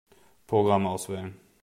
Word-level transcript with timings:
Programm 0.47 0.87
auswählen. 0.87 1.39